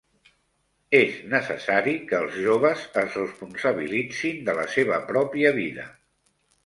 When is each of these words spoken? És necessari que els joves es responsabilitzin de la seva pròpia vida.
És 0.99 1.17
necessari 1.33 1.93
que 2.11 2.17
els 2.21 2.39
joves 2.45 2.87
es 3.03 3.17
responsabilitzin 3.21 4.41
de 4.49 4.57
la 4.61 4.65
seva 4.77 4.99
pròpia 5.11 5.53
vida. 5.63 5.87